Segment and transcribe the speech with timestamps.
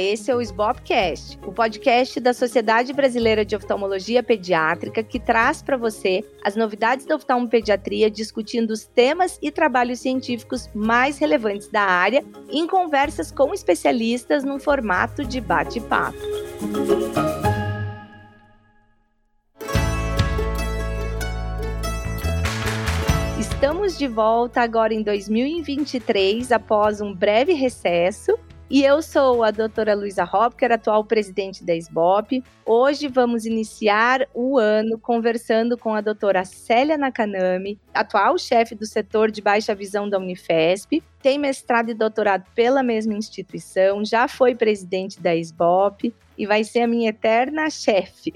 [0.00, 5.76] Esse é o SBOPcast, o podcast da Sociedade Brasileira de Oftalmologia Pediátrica que traz para
[5.76, 12.24] você as novidades da oftalmopediatria, discutindo os temas e trabalhos científicos mais relevantes da área,
[12.50, 16.18] em conversas com especialistas no formato de bate-papo.
[23.38, 29.94] Estamos de volta agora em 2023, após um breve recesso, e eu sou a doutora
[29.94, 32.42] Luísa Hopker, atual presidente da SBOP.
[32.64, 39.30] Hoje vamos iniciar o ano conversando com a doutora Célia Nakanami, atual chefe do setor
[39.30, 41.00] de baixa visão da Unifesp.
[41.22, 46.80] Tem mestrado e doutorado pela mesma instituição, já foi presidente da SBOP e vai ser
[46.80, 48.32] a minha eterna chefe.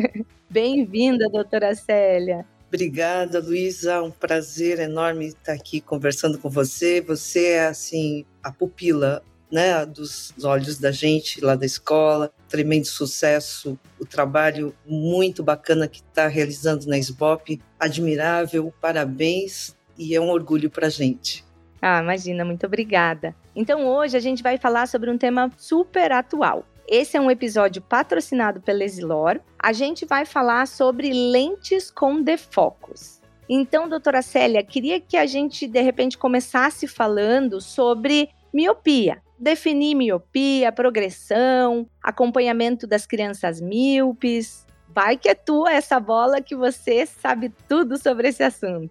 [0.48, 2.46] Bem-vinda, doutora Célia.
[2.68, 4.02] Obrigada, Luísa.
[4.02, 7.00] Um prazer enorme estar aqui conversando com você.
[7.02, 9.22] Você é, assim, a pupila
[9.54, 12.32] né, dos olhos da gente lá da escola.
[12.48, 17.62] Tremendo sucesso, o trabalho muito bacana que está realizando na SBOP.
[17.78, 21.44] Admirável, parabéns e é um orgulho para a gente.
[21.80, 23.32] Ah, imagina, muito obrigada.
[23.54, 26.66] Então hoje a gente vai falar sobre um tema super atual.
[26.88, 29.38] Esse é um episódio patrocinado pela Exilor.
[29.56, 33.20] A gente vai falar sobre lentes com defocos.
[33.48, 40.72] Então, doutora Célia, queria que a gente de repente começasse falando sobre miopia definir miopia,
[40.72, 44.64] progressão, acompanhamento das crianças míopes.
[44.88, 48.90] Vai que é tua essa bola que você sabe tudo sobre esse assunto.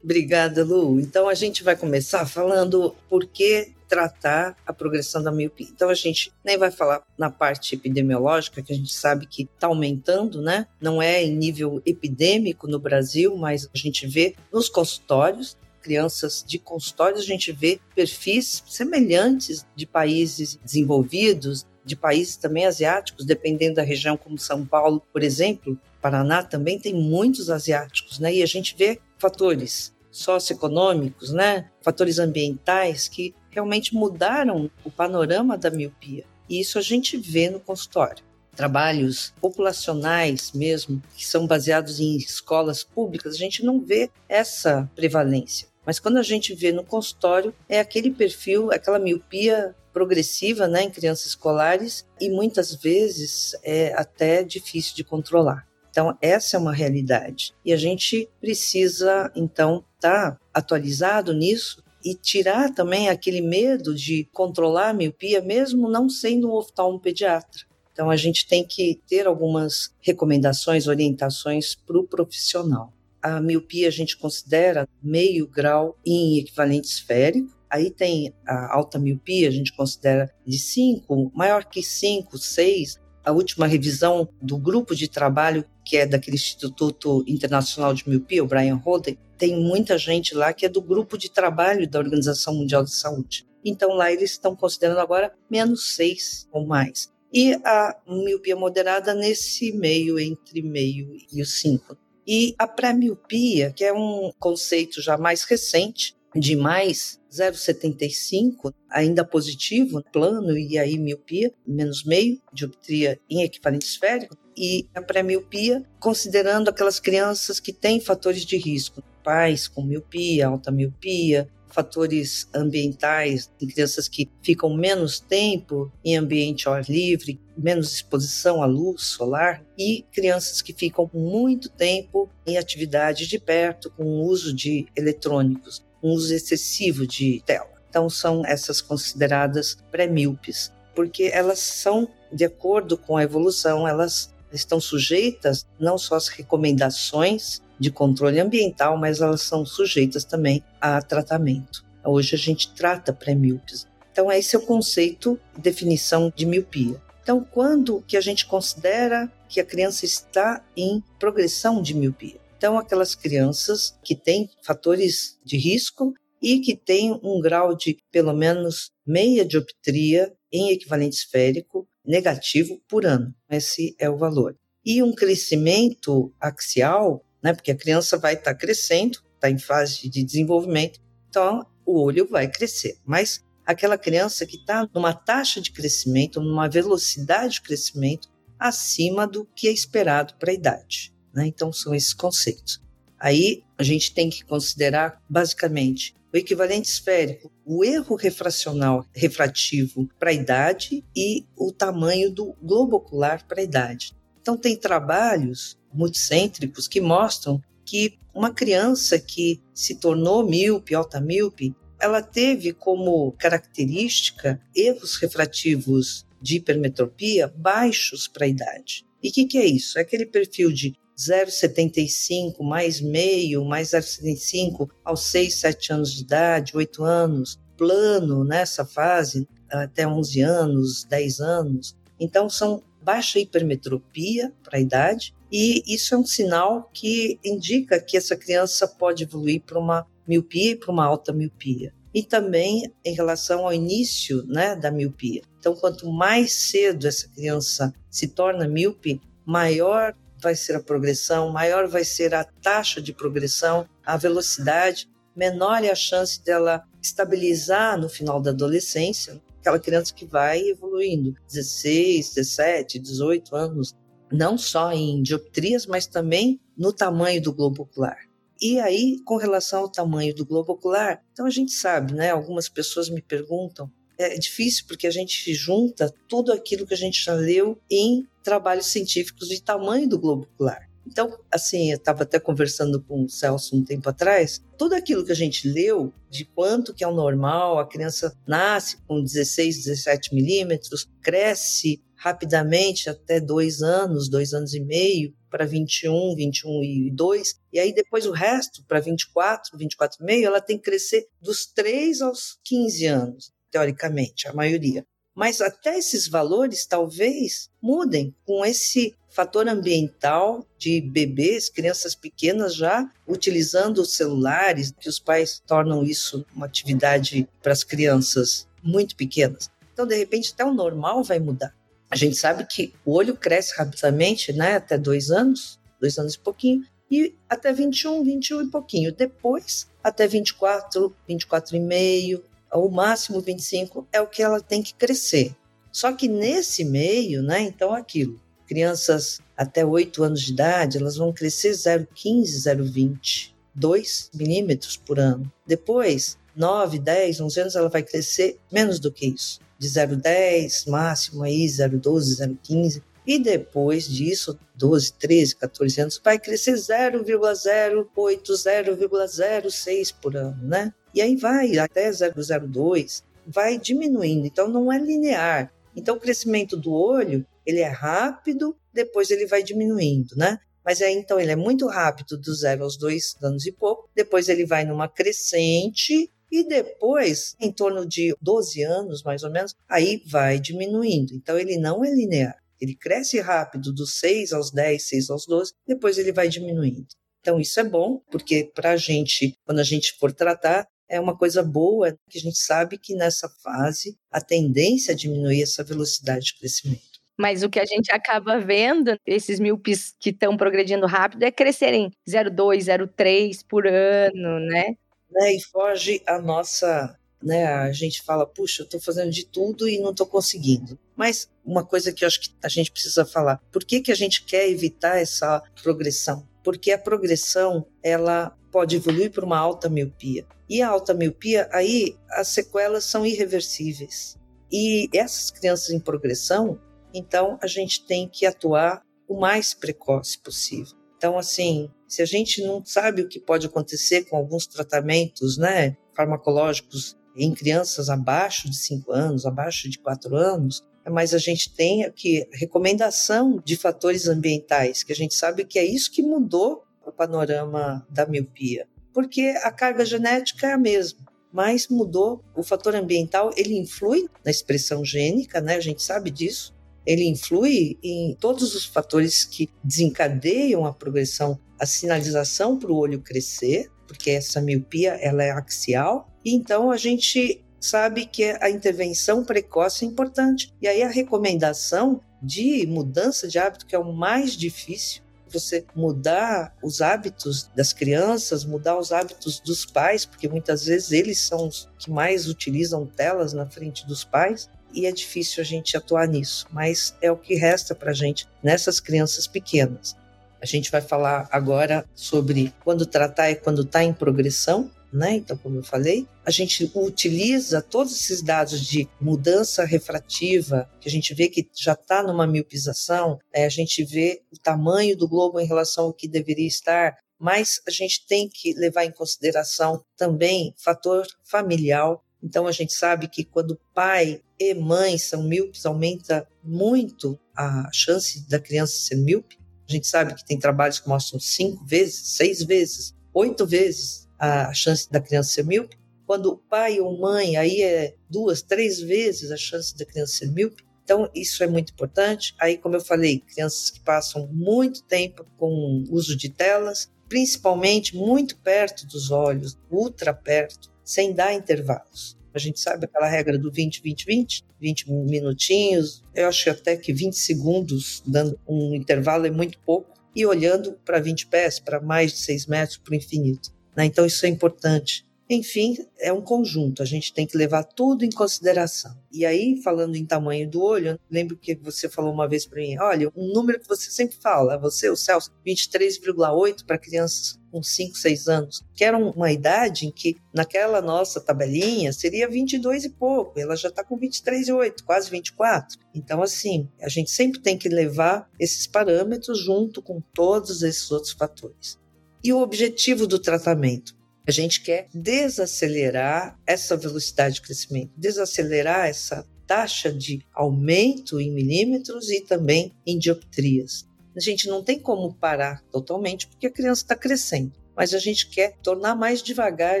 [0.04, 1.00] Obrigada, Lu.
[1.00, 5.68] Então a gente vai começar falando por que tratar a progressão da miopia.
[5.72, 9.68] Então a gente nem vai falar na parte epidemiológica, que a gente sabe que está
[9.68, 10.66] aumentando, né?
[10.80, 16.58] Não é em nível epidêmico no Brasil, mas a gente vê nos consultórios crianças de
[16.58, 23.82] consultórios, a gente vê perfis semelhantes de países desenvolvidos, de países também asiáticos, dependendo da
[23.82, 25.78] região, como São Paulo, por exemplo.
[26.02, 28.34] Paraná também tem muitos asiáticos, né?
[28.34, 31.70] E a gente vê fatores socioeconômicos, né?
[31.82, 36.24] Fatores ambientais que realmente mudaram o panorama da miopia.
[36.48, 38.24] E isso a gente vê no consultório.
[38.56, 45.68] Trabalhos populacionais mesmo, que são baseados em escolas públicas, a gente não vê essa prevalência.
[45.86, 50.90] Mas quando a gente vê no consultório, é aquele perfil, aquela miopia progressiva né, em
[50.90, 55.64] crianças escolares e muitas vezes é até difícil de controlar.
[55.88, 57.54] Então, essa é uma realidade.
[57.64, 64.28] E a gente precisa, então, estar tá atualizado nisso e tirar também aquele medo de
[64.32, 67.62] controlar a miopia, mesmo não sendo um oftalmopediatra.
[67.92, 72.92] Então, a gente tem que ter algumas recomendações, orientações para o profissional
[73.26, 77.50] a miopia a gente considera meio grau em equivalente esférico.
[77.68, 83.00] Aí tem a alta miopia, a gente considera de 5, maior que 5, 6.
[83.24, 88.46] A última revisão do grupo de trabalho, que é daquele Instituto Internacional de Miopia, o
[88.46, 92.84] Brian Holden, tem muita gente lá que é do grupo de trabalho da Organização Mundial
[92.84, 93.44] de Saúde.
[93.64, 97.12] Então lá eles estão considerando agora menos 6 ou mais.
[97.32, 101.98] E a miopia moderada nesse meio, entre meio e o 5.
[102.26, 110.02] E a pré-miopia, que é um conceito já mais recente, de mais 0,75, ainda positivo,
[110.12, 116.98] plano, e aí miopia, menos meio, dioptria em equivalente esférico, e a pré-miopia, considerando aquelas
[116.98, 124.30] crianças que têm fatores de risco, pais com miopia, alta miopia, fatores ambientais, crianças que
[124.42, 130.62] ficam menos tempo em ambiente ao ar livre, menos exposição à luz solar, e crianças
[130.62, 136.32] que ficam muito tempo em atividade de perto, com o uso de eletrônicos, um uso
[136.32, 137.68] excessivo de tela.
[137.90, 144.80] Então, são essas consideradas pré-míopes, porque elas são, de acordo com a evolução, elas estão
[144.80, 151.84] sujeitas não só às recomendações de controle ambiental, mas elas são sujeitas também a tratamento.
[152.04, 153.86] Hoje a gente trata pré-míopes.
[154.12, 157.00] Então esse é o conceito de definição de miopia.
[157.22, 162.40] Então quando que a gente considera que a criança está em progressão de miopia?
[162.56, 168.32] Então aquelas crianças que têm fatores de risco e que têm um grau de pelo
[168.32, 173.34] menos meia dioptria em equivalente esférico negativo por ano.
[173.50, 174.56] Esse é o valor.
[174.84, 177.52] E um crescimento axial né?
[177.52, 182.26] Porque a criança vai estar tá crescendo, está em fase de desenvolvimento, então o olho
[182.28, 182.98] vai crescer.
[183.04, 188.28] Mas aquela criança que está numa taxa de crescimento, numa velocidade de crescimento
[188.58, 191.14] acima do que é esperado para a idade.
[191.34, 191.46] Né?
[191.46, 192.80] Então são esses conceitos.
[193.18, 200.30] Aí a gente tem que considerar basicamente o equivalente esférico, o erro refracional refrativo para
[200.30, 204.12] a idade e o tamanho do globo ocular para a idade.
[204.40, 211.74] Então, tem trabalhos multicêntricos que mostram que uma criança que se tornou míope, alta míope,
[212.00, 219.06] ela teve como característica erros refrativos de hipermetropia baixos para a idade.
[219.22, 219.98] E o que, que é isso?
[219.98, 226.76] É aquele perfil de 0,75 mais meio, mais 0,75 aos 6, 7 anos de idade,
[226.76, 231.96] 8 anos, plano nessa fase, até 11 anos, 10 anos.
[232.20, 238.16] Então, são baixa hipermetropia para a idade, e isso é um sinal que indica que
[238.16, 241.94] essa criança pode evoluir para uma miopia e para uma alta miopia.
[242.12, 245.42] E também em relação ao início né, da miopia.
[245.60, 250.12] Então, quanto mais cedo essa criança se torna míope, maior
[250.42, 255.90] vai ser a progressão, maior vai ser a taxa de progressão, a velocidade, menor é
[255.90, 263.00] a chance dela estabilizar no final da adolescência, aquela criança que vai evoluindo, 16, 17,
[263.00, 263.96] 18 anos,
[264.30, 268.16] não só em dioptrias, mas também no tamanho do globo ocular.
[268.60, 272.30] E aí, com relação ao tamanho do globo ocular, então a gente sabe, né?
[272.30, 277.22] Algumas pessoas me perguntam, é difícil porque a gente junta tudo aquilo que a gente
[277.22, 280.85] já leu em trabalhos científicos de tamanho do globo ocular.
[281.06, 285.32] Então, assim, eu estava até conversando com o Celso um tempo atrás, tudo aquilo que
[285.32, 290.34] a gente leu de quanto que é o normal, a criança nasce com 16, 17
[290.34, 297.54] milímetros, cresce rapidamente até dois anos, dois anos e meio, para 21, 21 e 2,
[297.72, 301.66] e aí depois o resto, para 24, 24 e meio, ela tem que crescer dos
[301.66, 305.06] 3 aos 15 anos, teoricamente, a maioria.
[305.36, 313.06] Mas até esses valores talvez mudem com esse fator ambiental de bebês, crianças pequenas já
[313.28, 319.70] utilizando os celulares, que os pais tornam isso uma atividade para as crianças muito pequenas.
[319.92, 321.74] Então, de repente, até o normal vai mudar.
[322.10, 326.38] A gente sabe que o olho cresce rapidamente, né, até dois anos, dois anos e
[326.38, 329.12] pouquinho, e até 21, 21 e pouquinho.
[329.12, 332.42] Depois, até 24, 24 e meio,
[332.72, 335.54] o máximo 25 é o que ela tem que crescer.
[335.92, 341.32] Só que nesse meio, né, então aquilo, crianças até 8 anos de idade, elas vão
[341.32, 345.50] crescer 0,15, 0,20, 2 milímetros por ano.
[345.66, 349.60] Depois, 9, 10, 11 anos, ela vai crescer menos do que isso.
[349.78, 353.02] De 0,10, máximo aí 0,12, 0,15.
[353.26, 360.94] E depois disso, 12, 13, 14 anos, vai crescer 0,08, 0,06 por ano, né?
[361.12, 364.46] E aí vai até 0,02, vai diminuindo.
[364.46, 365.72] Então não é linear.
[365.94, 370.58] Então o crescimento do olho, ele é rápido, depois ele vai diminuindo, né?
[370.84, 374.48] Mas aí então ele é muito rápido do zero aos dois anos e pouco, depois
[374.48, 380.22] ele vai numa crescente e depois, em torno de 12 anos mais ou menos, aí
[380.26, 381.34] vai diminuindo.
[381.34, 382.56] Então ele não é linear.
[382.80, 387.06] Ele cresce rápido dos 6 aos 10, 6 aos 12, depois ele vai diminuindo.
[387.40, 391.36] Então isso é bom, porque para a gente, quando a gente for tratar, é uma
[391.36, 396.46] coisa boa, que a gente sabe que nessa fase a tendência é diminuir essa velocidade
[396.46, 397.16] de crescimento.
[397.38, 402.10] Mas o que a gente acaba vendo, esses míopes que estão progredindo rápido, é crescerem
[402.28, 404.96] 0,2, 0,3 por ano, né?
[405.30, 405.54] né?
[405.54, 407.16] E foge a nossa.
[407.46, 410.98] Né, a gente fala, puxa, eu estou fazendo de tudo e não estou conseguindo.
[411.14, 414.16] Mas uma coisa que eu acho que a gente precisa falar, por que, que a
[414.16, 416.44] gente quer evitar essa progressão?
[416.64, 420.44] Porque a progressão, ela pode evoluir para uma alta miopia.
[420.68, 424.36] E a alta miopia, aí as sequelas são irreversíveis.
[424.72, 426.80] E essas crianças em progressão,
[427.14, 430.96] então a gente tem que atuar o mais precoce possível.
[431.16, 435.96] Então, assim, se a gente não sabe o que pode acontecer com alguns tratamentos né,
[436.14, 442.04] farmacológicos em crianças abaixo de 5 anos, abaixo de 4 anos, mas a gente tem
[442.04, 447.12] aqui recomendação de fatores ambientais, que a gente sabe que é isso que mudou o
[447.12, 453.50] panorama da miopia porque a carga genética é a mesma, mas mudou o fator ambiental,
[453.56, 455.76] ele influi na expressão gênica, né?
[455.76, 456.76] A gente sabe disso.
[457.06, 463.22] Ele influi em todos os fatores que desencadeiam a progressão, a sinalização para o olho
[463.22, 466.30] crescer, porque essa miopia ela é axial.
[466.48, 470.72] Então a gente sabe que a intervenção precoce é importante.
[470.80, 476.72] E aí a recomendação de mudança de hábito, que é o mais difícil, você mudar
[476.82, 481.88] os hábitos das crianças, mudar os hábitos dos pais, porque muitas vezes eles são os
[481.98, 486.66] que mais utilizam telas na frente dos pais, e é difícil a gente atuar nisso,
[486.70, 490.16] mas é o que resta para a gente nessas crianças pequenas.
[490.60, 495.36] A gente vai falar agora sobre quando tratar e quando está em progressão, né?
[495.36, 501.10] Então, como eu falei, a gente utiliza todos esses dados de mudança refrativa, que a
[501.10, 505.60] gente vê que já está numa miopização, é, a gente vê o tamanho do globo
[505.60, 510.74] em relação ao que deveria estar, mas a gente tem que levar em consideração também
[510.76, 512.16] fator familiar.
[512.42, 518.48] Então, a gente sabe que quando pai e mãe são míopes, aumenta muito a chance
[518.48, 519.58] da criança ser míope.
[519.88, 524.72] A gente sabe que tem trabalhos que mostram cinco vezes, seis vezes, oito vezes a
[524.72, 525.96] chance da criança ser míope.
[526.26, 530.50] Quando o pai ou mãe, aí é duas, três vezes a chance da criança ser
[530.50, 530.84] míope.
[531.04, 532.54] Então, isso é muito importante.
[532.58, 538.56] Aí, como eu falei, crianças que passam muito tempo com uso de telas, principalmente muito
[538.58, 542.36] perto dos olhos, ultra perto, sem dar intervalos.
[542.52, 547.12] A gente sabe aquela regra do 20, 20, 20, 20 minutinhos, eu acho até que
[547.12, 552.32] 20 segundos, dando um intervalo é muito pouco, e olhando para 20 pés, para mais
[552.32, 553.75] de 6 metros, para o infinito.
[553.96, 554.04] Né?
[554.04, 555.26] Então, isso é importante.
[555.48, 559.16] Enfim, é um conjunto, a gente tem que levar tudo em consideração.
[559.32, 562.98] E aí, falando em tamanho do olho, lembro que você falou uma vez para mim:
[562.98, 568.16] olha, um número que você sempre fala, você, o Celso, 23,8 para crianças com 5,
[568.16, 573.60] 6 anos, que era uma idade em que, naquela nossa tabelinha, seria 22 e pouco,
[573.60, 575.96] ela já está com 23,8, quase 24.
[576.12, 581.32] Então, assim, a gente sempre tem que levar esses parâmetros junto com todos esses outros
[581.32, 582.04] fatores.
[582.46, 584.14] E o objetivo do tratamento?
[584.46, 592.30] A gente quer desacelerar essa velocidade de crescimento, desacelerar essa taxa de aumento em milímetros
[592.30, 594.06] e também em dioptrias.
[594.36, 598.48] A gente não tem como parar totalmente porque a criança está crescendo, mas a gente
[598.48, 600.00] quer tornar mais devagar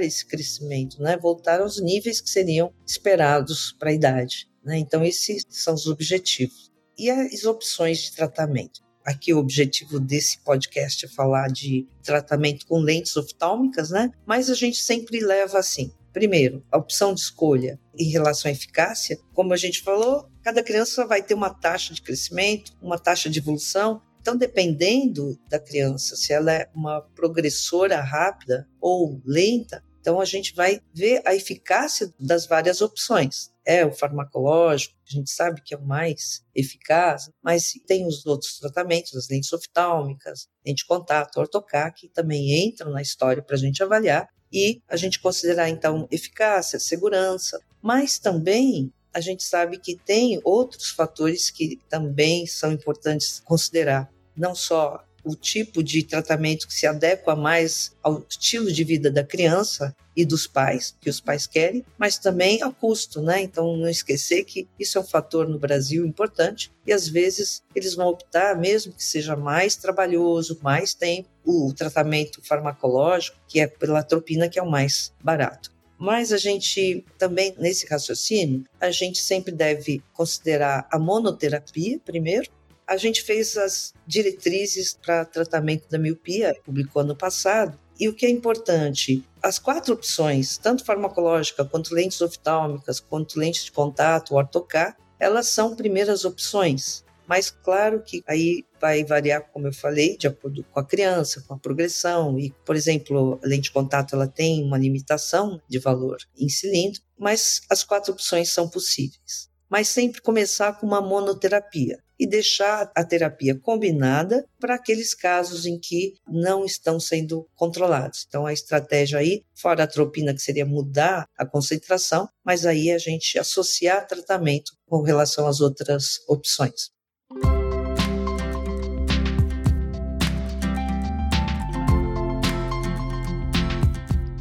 [0.00, 1.16] esse crescimento, né?
[1.16, 4.48] voltar aos níveis que seriam esperados para a idade.
[4.64, 4.78] Né?
[4.78, 6.70] Então, esses são os objetivos.
[6.96, 8.85] E as opções de tratamento?
[9.06, 14.10] Aqui o objetivo desse podcast é falar de tratamento com lentes oftálmicas, né?
[14.26, 15.92] Mas a gente sempre leva assim.
[16.12, 21.06] Primeiro, a opção de escolha em relação à eficácia, como a gente falou, cada criança
[21.06, 24.02] vai ter uma taxa de crescimento, uma taxa de evolução.
[24.20, 30.54] Então, dependendo da criança, se ela é uma progressora rápida ou lenta, então a gente
[30.54, 33.50] vai ver a eficácia das várias opções.
[33.64, 38.56] É o farmacológico, a gente sabe que é o mais eficaz, mas tem os outros
[38.60, 43.58] tratamentos, as lentes oftálmicas, lente de contato, ortocar, que também entram na história para a
[43.58, 49.96] gente avaliar e a gente considerar então eficácia, segurança, mas também a gente sabe que
[49.96, 56.72] tem outros fatores que também são importantes considerar, não só o tipo de tratamento que
[56.72, 61.48] se adequa mais ao estilo de vida da criança e dos pais, que os pais
[61.48, 63.42] querem, mas também ao custo, né?
[63.42, 67.94] Então, não esquecer que isso é um fator no Brasil importante e às vezes eles
[67.94, 73.98] vão optar, mesmo que seja mais trabalhoso, mais tempo, o tratamento farmacológico, que é pela
[73.98, 75.74] atropina, que é o mais barato.
[75.98, 82.50] Mas a gente também, nesse raciocínio, a gente sempre deve considerar a monoterapia primeiro,
[82.86, 88.26] a gente fez as diretrizes para tratamento da miopia, publicou ano passado, e o que
[88.26, 94.96] é importante, as quatro opções, tanto farmacológica quanto lentes oftálmicas, quanto lentes de contato, ortocar,
[95.18, 97.04] elas são primeiras opções.
[97.26, 101.54] Mas claro que aí vai variar, como eu falei, de acordo com a criança, com
[101.54, 102.38] a progressão.
[102.38, 107.00] E, por exemplo, a lente de contato ela tem uma limitação de valor em cilindro,
[107.18, 109.50] mas as quatro opções são possíveis.
[109.68, 115.78] Mas sempre começar com uma monoterapia e deixar a terapia combinada para aqueles casos em
[115.78, 118.24] que não estão sendo controlados.
[118.26, 122.98] Então, a estratégia aí, fora a tropina, que seria mudar a concentração, mas aí a
[122.98, 126.95] gente associar tratamento com relação às outras opções.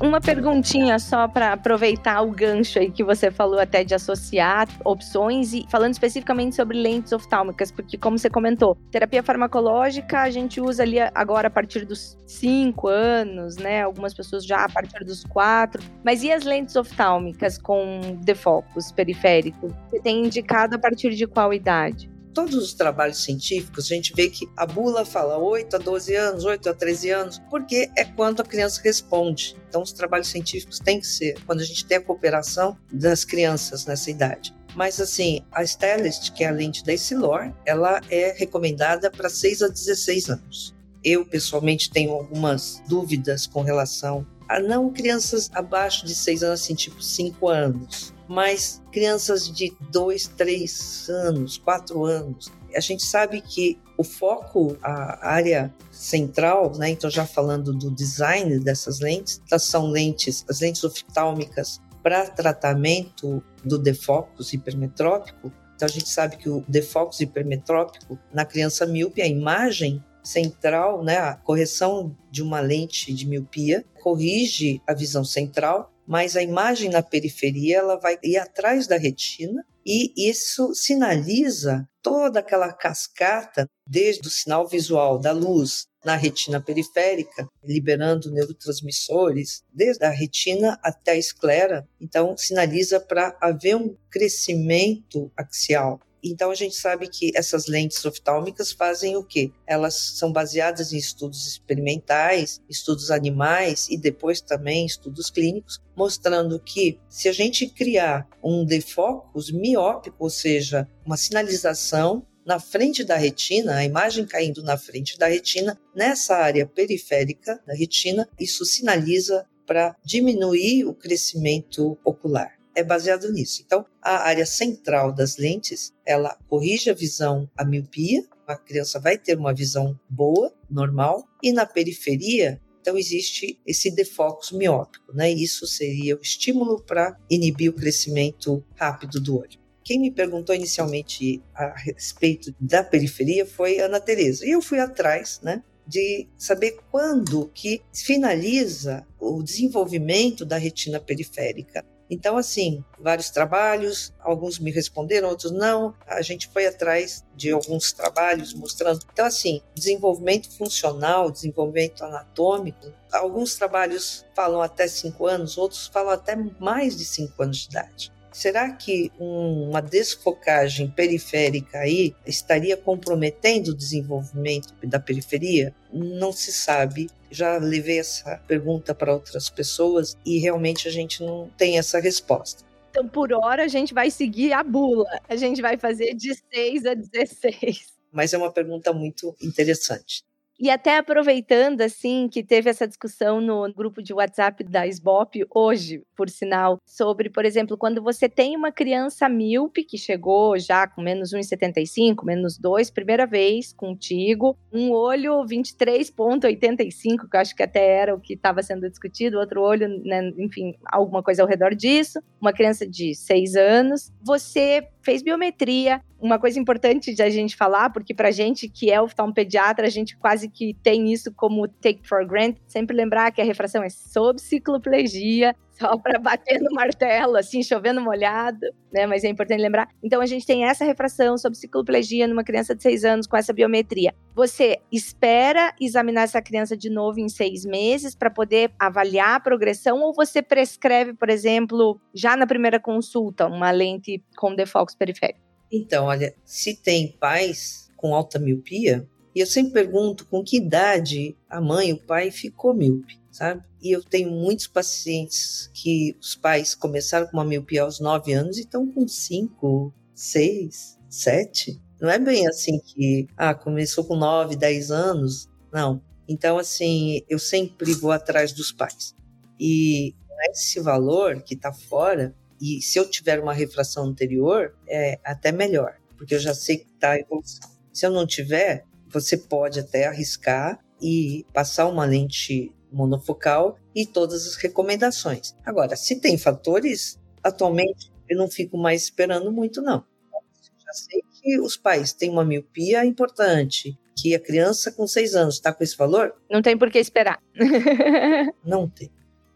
[0.06, 5.52] Uma perguntinha só para aproveitar o gancho aí que você falou até de associar opções
[5.52, 10.84] e falando especificamente sobre lentes oftálmicas, porque como você comentou, terapia farmacológica a gente usa
[10.84, 13.82] ali agora a partir dos 5 anos, né?
[13.82, 15.84] Algumas pessoas já a partir dos 4.
[16.04, 19.74] Mas e as lentes oftálmicas com defocos periféricos?
[19.90, 22.15] Você tem indicado a partir de qual idade?
[22.36, 26.44] Todos os trabalhos científicos, a gente vê que a bula fala 8 a 12 anos,
[26.44, 29.56] 8 a 13 anos, porque é quando a criança responde.
[29.70, 33.86] Então, os trabalhos científicos têm que ser quando a gente tem a cooperação das crianças
[33.86, 34.54] nessa idade.
[34.76, 39.62] Mas, assim, a Stellest, que é a lente da Essilor, ela é recomendada para 6
[39.62, 40.76] a 16 anos.
[41.02, 46.76] Eu, pessoalmente, tenho algumas dúvidas com relação a não crianças abaixo de 6 anos, assim,
[46.76, 53.80] tipo 5 anos mas crianças de 2, 3 anos, 4 anos, a gente sabe que
[53.98, 56.90] o foco, a área central, né?
[56.90, 63.42] Então já falando do design dessas lentes, elas são lentes, as lentes oftálmicas para tratamento
[63.64, 65.52] do defocus hipermetrópico.
[65.76, 71.18] Então a gente sabe que o defocus hipermetrópico na criança míope, a imagem central, né,
[71.18, 77.02] a correção de uma lente de miopia corrige a visão central, mas a imagem na
[77.02, 84.32] periferia ela vai ir atrás da retina e isso sinaliza toda aquela cascata, desde o
[84.32, 91.88] sinal visual da luz na retina periférica, liberando neurotransmissores, desde a retina até a esclera.
[92.00, 96.00] Então, sinaliza para haver um crescimento axial.
[96.28, 99.52] Então a gente sabe que essas lentes oftálmicas fazem o quê?
[99.68, 107.00] Elas são baseadas em estudos experimentais, estudos animais e depois também estudos clínicos, mostrando que
[107.08, 113.76] se a gente criar um defocus miópico, ou seja, uma sinalização na frente da retina,
[113.76, 119.96] a imagem caindo na frente da retina, nessa área periférica da retina, isso sinaliza para
[120.04, 123.64] diminuir o crescimento ocular é baseado nisso.
[123.66, 129.18] Então, a área central das lentes, ela corrige a visão, a miopia, a criança vai
[129.18, 135.32] ter uma visão boa, normal, e na periferia, então existe esse defocus miópico, né?
[135.32, 139.60] Isso seria o estímulo para inibir o crescimento rápido do olho.
[139.84, 144.46] Quem me perguntou inicialmente a respeito da periferia foi Ana Teresa.
[144.46, 151.86] E eu fui atrás, né, de saber quando que finaliza o desenvolvimento da retina periférica.
[152.10, 155.94] Então, assim, vários trabalhos, alguns me responderam, outros não.
[156.06, 159.00] A gente foi atrás de alguns trabalhos mostrando.
[159.12, 166.36] Então, assim, desenvolvimento funcional, desenvolvimento anatômico, alguns trabalhos falam até cinco anos, outros falam até
[166.60, 168.15] mais de cinco anos de idade.
[168.36, 175.74] Será que uma desfocagem periférica aí estaria comprometendo o desenvolvimento da periferia?
[175.90, 177.10] Não se sabe.
[177.32, 182.66] Já levei essa pergunta para outras pessoas e realmente a gente não tem essa resposta.
[182.90, 185.08] Então, por hora, a gente vai seguir a bula.
[185.30, 187.86] A gente vai fazer de 6 a 16.
[188.12, 190.26] Mas é uma pergunta muito interessante.
[190.58, 196.02] E até aproveitando, assim, que teve essa discussão no grupo de WhatsApp da SBOP hoje,
[196.16, 201.02] por sinal, sobre, por exemplo, quando você tem uma criança míope que chegou já com
[201.02, 207.86] menos 1,75, menos 2, primeira vez contigo, um olho 23,85, que eu acho que até
[207.86, 212.22] era o que estava sendo discutido, outro olho, né, enfim, alguma coisa ao redor disso,
[212.40, 217.92] uma criança de 6 anos, você fez biometria, uma coisa importante de a gente falar,
[217.92, 222.26] porque pra gente que é oftalmopediatra, a gente quase que tem isso como take for
[222.26, 227.62] granted, sempre lembrar que a refração é sob cicloplegia, só para bater no martelo, assim,
[227.62, 229.06] chovendo molhado, né?
[229.06, 229.88] Mas é importante lembrar.
[230.04, 233.54] Então a gente tem essa refração sob cicloplegia numa criança de seis anos com essa
[233.54, 234.16] biometria.
[234.34, 240.02] Você espera examinar essa criança de novo em seis meses para poder avaliar a progressão
[240.02, 245.45] ou você prescreve, por exemplo, já na primeira consulta, uma lente com defocus periférico?
[245.72, 251.36] Então, olha, se tem pais com alta miopia, e eu sempre pergunto com que idade
[251.50, 253.62] a mãe, o pai ficou míope, sabe?
[253.82, 258.58] E eu tenho muitos pacientes que os pais começaram com uma miopia aos 9 anos
[258.58, 261.82] e estão com 5, 6, 7.
[262.00, 265.50] Não é bem assim que, ah, começou com 9, 10 anos.
[265.72, 266.02] Não.
[266.28, 269.14] Então, assim, eu sempre vou atrás dos pais.
[269.60, 270.16] E
[270.50, 275.96] esse valor que está fora, e se eu tiver uma refração anterior, é até melhor,
[276.18, 277.70] porque eu já sei que está evolução.
[277.92, 284.48] Se eu não tiver, você pode até arriscar e passar uma lente monofocal e todas
[284.48, 285.56] as recomendações.
[285.66, 290.06] Agora, se tem fatores, atualmente eu não fico mais esperando muito, não.
[290.34, 295.36] Eu já sei que os pais têm uma miopia importante, que a criança com seis
[295.36, 296.36] anos está com esse valor.
[296.50, 297.42] Não tem por que esperar.
[298.64, 299.12] não tem,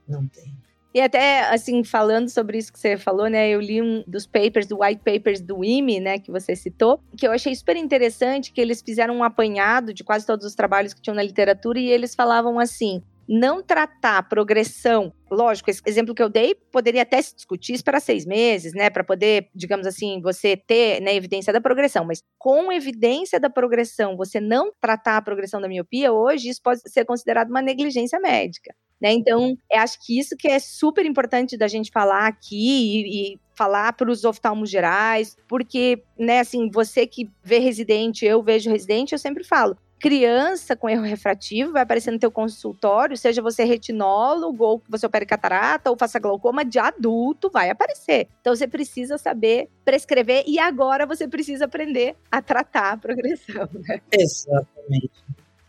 [0.08, 0.54] não tem.
[0.94, 3.48] E até, assim, falando sobre isso que você falou, né?
[3.50, 6.18] Eu li um dos papers, do white papers do IME, né?
[6.18, 10.26] Que você citou, que eu achei super interessante, que eles fizeram um apanhado de quase
[10.26, 15.70] todos os trabalhos que tinham na literatura e eles falavam assim, não tratar progressão, lógico,
[15.70, 19.50] esse exemplo que eu dei poderia até se discutir esperar seis meses, né, para poder,
[19.54, 24.74] digamos assim, você ter né, evidência da progressão, mas com evidência da progressão, você não
[24.82, 28.74] tratar a progressão da miopia, hoje isso pode ser considerado uma negligência médica.
[29.02, 29.14] Né?
[29.14, 33.40] Então, eu acho que isso que é super importante da gente falar aqui e, e
[33.56, 39.14] falar para os oftalmos gerais, porque, né, assim, você que vê residente, eu vejo residente,
[39.14, 44.64] eu sempre falo, criança com erro refrativo vai aparecer no teu consultório, seja você retinólogo
[44.64, 48.30] ou você opere catarata ou faça glaucoma de adulto, vai aparecer.
[48.40, 54.02] Então você precisa saber prescrever e agora você precisa aprender a tratar a progressão, né?
[54.12, 55.12] Exatamente.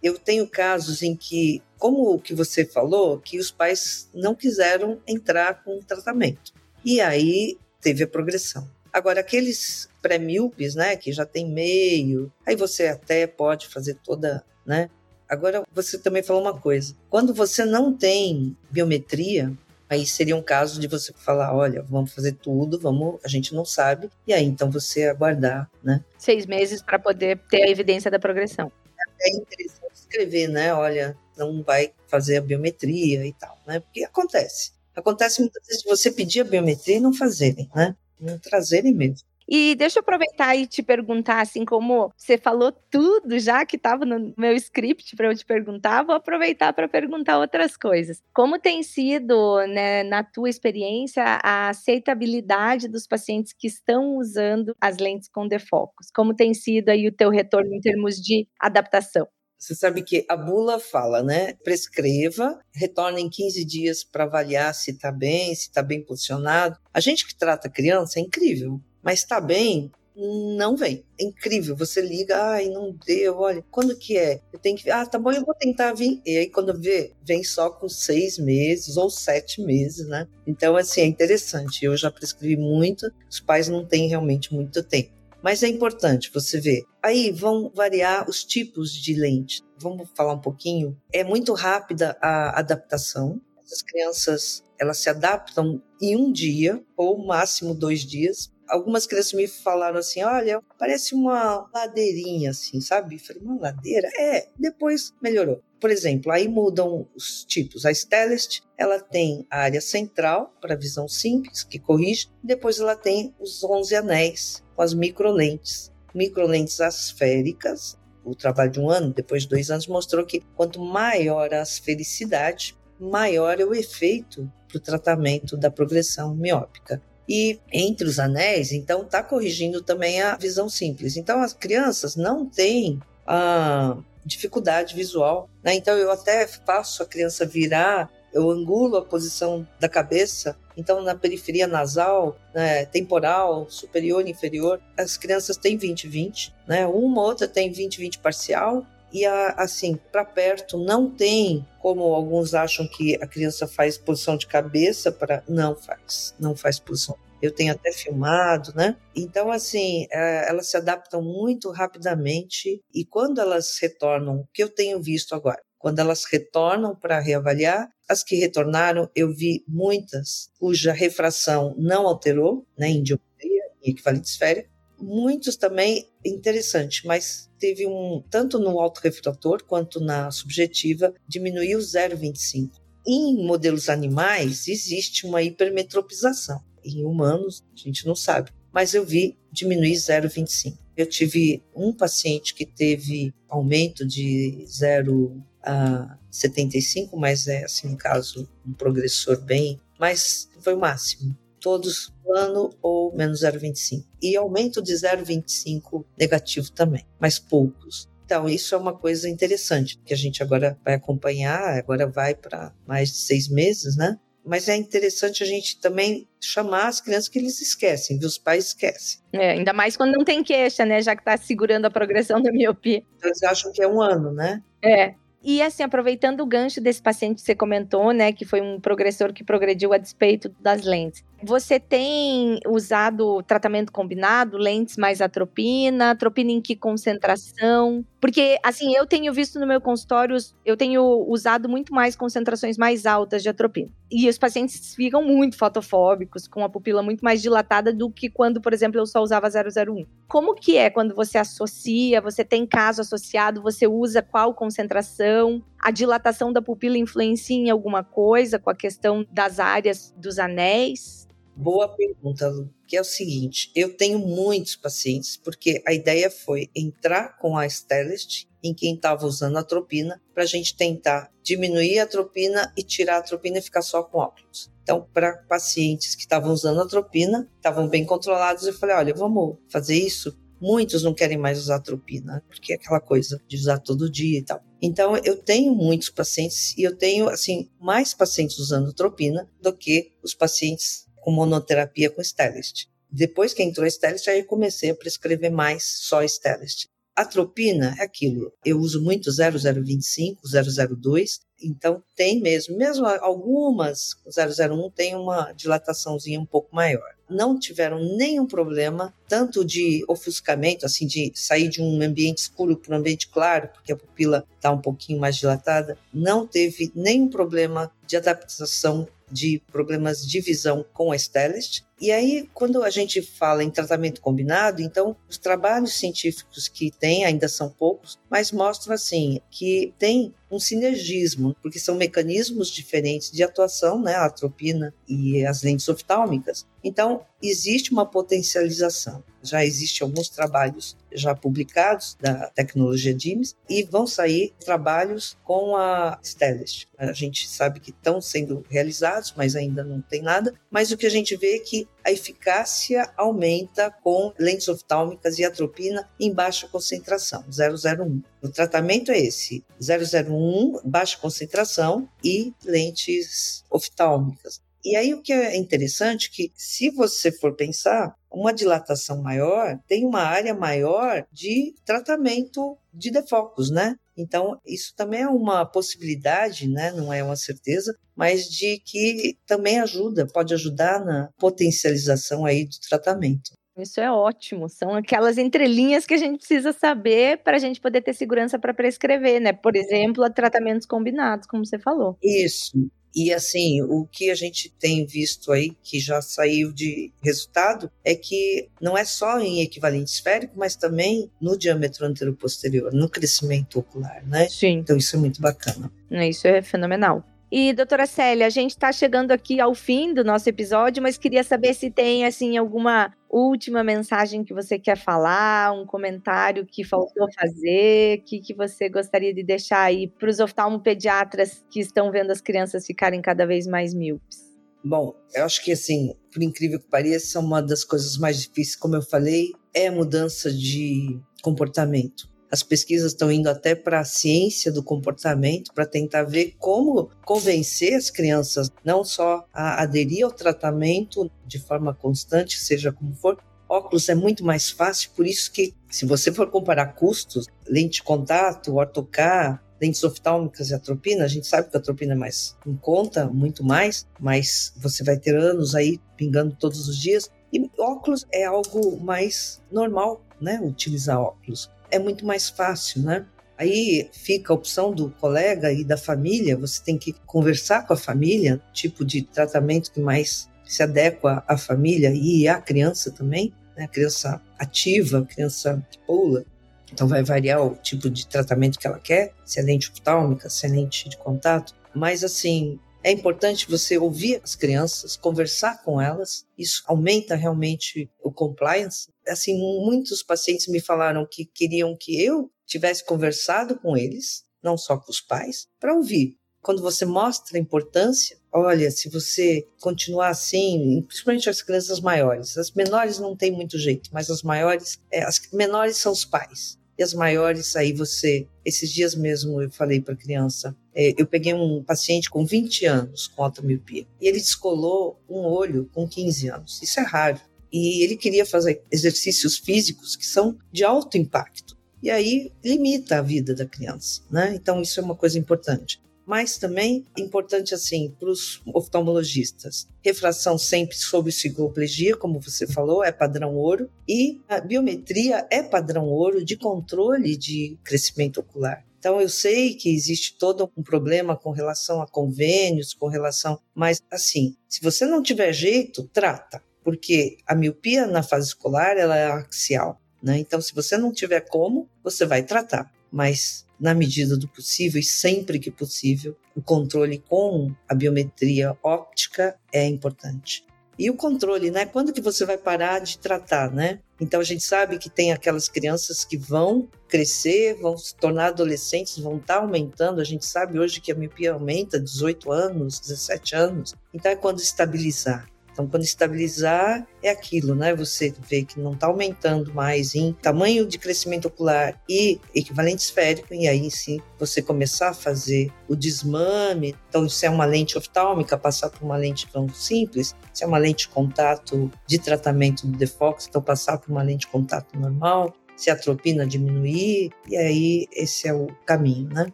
[0.03, 5.01] Eu tenho casos em que, como o que você falou, que os pais não quiseram
[5.07, 6.53] entrar com o tratamento.
[6.85, 8.69] E aí teve a progressão.
[8.93, 14.91] Agora, aqueles pré-míopes, né, que já tem meio, aí você até pode fazer toda, né?
[15.29, 16.97] Agora, você também falou uma coisa.
[17.09, 19.53] Quando você não tem biometria,
[19.89, 23.65] aí seria um caso de você falar, olha, vamos fazer tudo, vamos, a gente não
[23.65, 26.05] sabe, e aí então você aguardar, né?
[26.19, 28.73] Seis meses para poder ter a evidência da progressão.
[29.21, 30.75] É interessante escrever, né?
[30.75, 33.81] Olha, não vai fazer a biometria e tal, né?
[33.81, 34.73] Porque acontece.
[34.95, 37.97] Acontece muitas vezes de você pedir a biometria e não fazerem, né?
[38.19, 39.31] Não trazerem mesmo.
[39.53, 44.05] E deixa eu aproveitar e te perguntar, assim como você falou tudo já que estava
[44.05, 48.23] no meu script para eu te perguntar, vou aproveitar para perguntar outras coisas.
[48.33, 54.99] Como tem sido, né, na tua experiência, a aceitabilidade dos pacientes que estão usando as
[54.99, 56.13] lentes com defocos?
[56.15, 59.27] Como tem sido aí o teu retorno em termos de adaptação?
[59.61, 61.53] Você sabe que a bula fala, né?
[61.63, 66.79] Prescreva, retorne em 15 dias para avaliar se está bem, se está bem posicionado.
[66.93, 71.05] A gente que trata criança é incrível mas tá bem, não vem.
[71.19, 71.75] É incrível.
[71.77, 74.41] Você liga, ai, não deu, olha, quando que é?
[74.53, 76.21] Eu tenho que, ah, tá bom, eu vou tentar vir.
[76.27, 80.27] E aí, quando vê, vem só com seis meses ou sete meses, né?
[80.47, 81.85] Então, assim, é interessante.
[81.85, 85.20] Eu já prescrevi muito, os pais não têm realmente muito tempo.
[85.43, 86.83] Mas é importante você ver.
[87.03, 89.63] Aí vão variar os tipos de lente.
[89.79, 90.97] Vamos falar um pouquinho.
[91.13, 93.41] É muito rápida a adaptação.
[93.71, 99.47] As crianças elas se adaptam em um dia ou máximo dois dias algumas crianças me
[99.47, 103.17] falaram assim: olha, parece uma ladeirinha, assim, sabe?
[103.17, 104.09] Eu falei, uma ladeira?
[104.19, 105.63] É, depois melhorou.
[105.81, 107.85] Por exemplo, aí mudam os tipos.
[107.85, 113.35] A Stellest, ela tem a área central para visão simples, que corrige, depois ela tem
[113.41, 115.91] os 11 anéis com as microlentes.
[116.15, 121.55] Microlentes asféricas, o trabalho de um ano, depois de dois anos, mostrou que quanto maior
[121.55, 128.19] a asfericidade, maior é o efeito para o tratamento da progressão miópica e entre os
[128.19, 131.17] anéis, então está corrigindo também a visão simples.
[131.17, 135.75] Então as crianças não têm a dificuldade visual, né?
[135.75, 141.15] Então eu até faço a criança virar, eu angulo a posição da cabeça, então na
[141.15, 146.85] periferia nasal, né, temporal, superior e inferior, as crianças têm 20-20, né?
[146.85, 152.87] Uma outra tem 20-20 parcial e a, assim, para perto não tem como alguns acham
[152.87, 157.17] que a criança faz posição de cabeça para não faz, não faz posição.
[157.41, 158.97] Eu tenho até filmado, né?
[159.17, 164.69] Então, assim, é, elas se adaptam muito rapidamente e quando elas retornam, o que eu
[164.69, 170.93] tenho visto agora, quando elas retornam para reavaliar, as que retornaram, eu vi muitas cuja
[170.93, 174.69] refração não alterou, né, em dioptria, em equivalente esférico,
[175.01, 182.71] muitos também interessante, mas teve um tanto no autorrefrator quanto na subjetiva diminuiu 0,25.
[183.07, 186.61] Em modelos animais existe uma hipermetropização.
[186.85, 190.77] Em humanos a gente não sabe, mas eu vi diminuir 0,25.
[190.97, 197.97] Eu tive um paciente que teve aumento de 0 a 75, mas é assim um
[197.97, 204.05] caso um progressor bem, mas foi o máximo todos plano ou menos 0,25.
[204.23, 208.09] E aumento de 0,25 negativo também, mas poucos.
[208.25, 212.73] Então, isso é uma coisa interessante, que a gente agora vai acompanhar, agora vai para
[212.87, 214.19] mais de seis meses, né?
[214.45, 218.69] Mas é interessante a gente também chamar as crianças que eles esquecem, que os pais
[218.69, 219.21] esquecem.
[219.33, 221.03] É, ainda mais quando não tem queixa, né?
[221.03, 223.03] Já que está segurando a progressão da miopia.
[223.23, 224.63] Eles acham que é um ano, né?
[224.83, 225.15] É.
[225.43, 229.33] E assim, aproveitando o gancho desse paciente que você comentou, né, que foi um progressor
[229.33, 231.25] que progrediu a despeito das lentes.
[231.43, 238.05] Você tem usado tratamento combinado, lentes mais atropina, atropina em que concentração?
[238.21, 243.07] Porque, assim, eu tenho visto no meu consultório, eu tenho usado muito mais concentrações mais
[243.07, 243.89] altas de atropina.
[244.11, 248.61] E os pacientes ficam muito fotofóbicos, com a pupila muito mais dilatada do que quando,
[248.61, 250.05] por exemplo, eu só usava 001.
[250.29, 255.63] Como que é quando você associa, você tem caso associado, você usa qual concentração?
[255.79, 261.30] A dilatação da pupila influencia em alguma coisa com a questão das áreas dos anéis?
[261.61, 266.71] Boa pergunta, Lu, que é o seguinte: eu tenho muitos pacientes, porque a ideia foi
[266.75, 271.99] entrar com a Stellest em quem estava usando a atropina, para a gente tentar diminuir
[271.99, 274.71] a atropina e tirar a atropina e ficar só com óculos.
[274.83, 279.59] Então, para pacientes que estavam usando a atropina, estavam bem controlados, eu falei: olha, vamos
[279.69, 284.11] fazer isso muitos não querem mais usar atropina, porque é aquela coisa de usar todo
[284.11, 284.63] dia e tal.
[284.83, 290.13] Então, eu tenho muitos pacientes e eu tenho, assim, mais pacientes usando atropina do que
[290.23, 292.89] os pacientes com monoterapia com Stellest.
[293.11, 296.89] Depois que entrou a aí eu comecei a prescrever mais só Stellest.
[297.15, 298.53] Atropina é aquilo.
[298.65, 306.47] Eu uso muito 0025, 002, então tem mesmo, mesmo algumas 001 tem uma dilataçãozinha um
[306.47, 307.15] pouco maior.
[307.29, 312.95] Não tiveram nenhum problema, tanto de ofuscamento, assim, de sair de um ambiente escuro para
[312.95, 315.99] um ambiente claro, porque a pupila está um pouquinho mais dilatada.
[316.13, 321.85] Não teve nenhum problema de adaptação de problemas de visão com a Stellest.
[322.01, 327.27] E aí, quando a gente fala em tratamento combinado, então os trabalhos científicos que tem
[327.27, 333.43] ainda são poucos, mas mostram assim que tem um sinergismo, porque são mecanismos diferentes de
[333.43, 336.67] atuação, né, a atropina e as lentes oftálmicas.
[336.83, 339.23] Então, existe uma potencialização.
[339.43, 346.19] Já existem alguns trabalhos já publicados da tecnologia DIMS e vão sair trabalhos com a
[346.23, 346.89] Stellest.
[346.99, 350.55] A gente sabe que estão sendo realizados, mas ainda não tem nada.
[350.71, 355.45] Mas o que a gente vê é que a eficácia aumenta com lentes oftálmicas e
[355.45, 358.23] atropina em baixa concentração, 001.
[358.43, 364.61] O tratamento é esse, 001, baixa concentração e lentes oftálmicas.
[364.83, 369.79] E aí o que é interessante é que se você for pensar, uma dilatação maior
[369.89, 373.97] tem uma área maior de tratamento de defocos, né?
[374.17, 376.93] Então, isso também é uma possibilidade, né?
[376.93, 382.77] não é uma certeza, mas de que também ajuda, pode ajudar na potencialização aí do
[382.89, 383.53] tratamento.
[383.79, 384.69] Isso é ótimo.
[384.69, 388.75] São aquelas entrelinhas que a gente precisa saber para a gente poder ter segurança para
[388.75, 389.53] prescrever, né?
[389.53, 392.19] Por exemplo, tratamentos combinados, como você falou.
[392.23, 392.91] Isso.
[393.15, 398.15] E assim, o que a gente tem visto aí, que já saiu de resultado, é
[398.15, 404.25] que não é só em equivalente esférico, mas também no diâmetro anteroposterior, no crescimento ocular,
[404.27, 404.49] né?
[404.49, 404.79] Sim.
[404.79, 405.91] Então isso é muito bacana.
[406.11, 407.25] Isso é fenomenal.
[407.53, 411.43] E, doutora Célia, a gente está chegando aqui ao fim do nosso episódio, mas queria
[411.43, 417.27] saber se tem, assim, alguma última mensagem que você quer falar, um comentário que faltou
[417.35, 422.41] fazer, que, que você gostaria de deixar aí para os oftalmopediatras que estão vendo as
[422.41, 424.49] crianças ficarem cada vez mais míopes.
[424.85, 428.95] Bom, eu acho que, assim, por incrível que pareça, uma das coisas mais difíceis, como
[428.95, 432.31] eu falei, é a mudança de comportamento.
[432.51, 437.95] As pesquisas estão indo até para a ciência do comportamento para tentar ver como convencer
[437.95, 443.39] as crianças não só a aderir ao tratamento de forma constante, seja como for.
[443.69, 448.03] Óculos é muito mais fácil, por isso que, se você for comparar custos, lente de
[448.03, 452.75] contato, ortocar, lentes oftálmicas e atropina, a gente sabe que a atropina é mais em
[452.75, 457.31] conta, muito mais, mas você vai ter anos aí pingando todos os dias.
[457.53, 460.61] E óculos é algo mais normal, né?
[460.61, 463.27] Utilizar óculos é muito mais fácil, né?
[463.59, 467.97] Aí fica a opção do colega e da família, você tem que conversar com a
[467.97, 473.87] família, tipo de tratamento que mais se adequa à família e à criança também, né?
[473.87, 476.45] Criança ativa, criança que pula.
[476.93, 480.67] Então vai variar o tipo de tratamento que ela quer, se é lente oftálmica, se
[480.67, 481.75] é lente de contato.
[481.95, 486.45] Mas assim, é importante você ouvir as crianças, conversar com elas.
[486.57, 489.09] Isso aumenta realmente o compliance.
[489.27, 494.97] Assim, muitos pacientes me falaram que queriam que eu tivesse conversado com eles, não só
[494.99, 496.37] com os pais, para ouvir.
[496.63, 502.71] Quando você mostra a importância, olha, se você continuar assim, principalmente as crianças maiores, as
[502.73, 507.03] menores não tem muito jeito, mas as maiores, é, as menores são os pais e
[507.03, 508.47] as maiores aí você.
[508.63, 513.29] Esses dias mesmo eu falei para a criança, eu peguei um paciente com 20 anos
[513.29, 516.83] com alta miopia e ele descolou um olho com 15 anos.
[516.83, 517.41] Isso é raro.
[517.73, 521.79] E ele queria fazer exercícios físicos que são de alto impacto.
[522.03, 524.53] E aí limita a vida da criança, né?
[524.55, 526.01] Então isso é uma coisa importante
[526.31, 529.89] mas também importante assim para os oftalmologistas.
[530.01, 536.07] Refração sempre sob cicloplegia, como você falou, é padrão ouro, e a biometria é padrão
[536.07, 538.85] ouro de controle de crescimento ocular.
[539.01, 544.03] Então eu sei que existe todo um problema com relação a convênios, com relação, mas
[544.11, 549.25] assim, se você não tiver jeito, trata, porque a miopia na fase escolar ela é
[549.25, 550.39] axial, né?
[550.39, 555.05] Então se você não tiver como, você vai tratar, mas na medida do possível e
[555.05, 560.63] sempre que possível, o controle com a biometria óptica é importante.
[561.01, 561.87] E o controle, né?
[561.87, 564.01] Quando que você vai parar de tratar, né?
[564.21, 569.19] Então a gente sabe que tem aquelas crianças que vão crescer, vão se tornar adolescentes,
[569.19, 570.21] vão estar tá aumentando.
[570.21, 573.95] A gente sabe hoje que a miopia aumenta 18 anos, 17 anos.
[574.13, 575.49] Então é quando estabilizar.
[575.73, 577.95] Então, quando estabilizar, é aquilo, né?
[577.95, 583.55] Você vê que não está aumentando mais em tamanho de crescimento ocular e equivalente esférico,
[583.55, 586.97] e aí sim você começar a fazer o desmame.
[587.09, 590.79] Então, se é uma lente oftálmica, passar por uma lente tão simples, se é uma
[590.79, 595.55] lente de contato de tratamento do defox, então passar por uma lente de contato normal,
[595.77, 599.47] se a tropina diminuir, e aí esse é o caminho, né?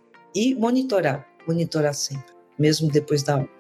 [0.35, 3.56] E monitorar, monitorar sempre, mesmo depois da alta.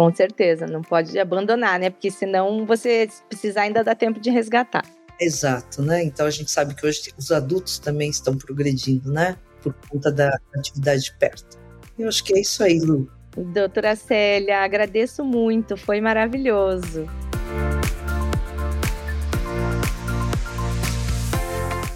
[0.00, 1.90] Com certeza, não pode abandonar, né?
[1.90, 4.82] Porque senão você precisar ainda dá tempo de resgatar.
[5.20, 6.02] Exato, né?
[6.02, 9.36] Então a gente sabe que hoje os adultos também estão progredindo, né?
[9.62, 11.58] Por conta da atividade de perto.
[11.98, 13.10] Eu acho que é isso aí, Lu.
[13.36, 17.06] Doutora Célia, agradeço muito, foi maravilhoso.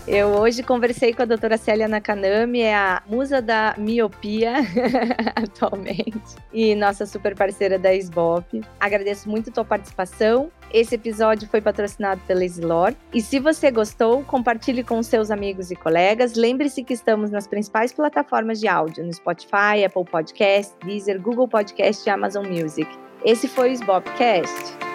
[0.07, 4.57] Eu hoje conversei com a doutora Célia Nakanami, é a musa da miopia
[5.35, 8.61] atualmente e nossa super parceira da SBOP.
[8.79, 10.53] Agradeço muito a tua participação.
[10.71, 12.95] Esse episódio foi patrocinado pela Isilor.
[13.14, 16.35] E se você gostou, compartilhe com seus amigos e colegas.
[16.35, 22.07] Lembre-se que estamos nas principais plataformas de áudio, no Spotify, Apple Podcast, Deezer, Google Podcast
[22.07, 22.90] e Amazon Music.
[23.25, 24.93] Esse foi o SBOPcast.